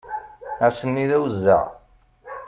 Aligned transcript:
Ass-nni 0.67 1.05
d 1.09 1.11
awezzeɛ. 1.17 1.63